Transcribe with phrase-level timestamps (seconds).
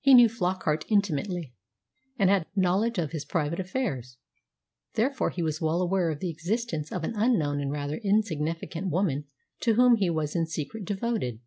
[0.00, 1.52] He knew Flockart intimately,
[2.18, 4.16] and had knowledge of his private affairs;
[4.94, 9.26] therefore he was well aware of the existence of an unknown and rather insignificant woman
[9.60, 11.40] to whom he was in secret devoted.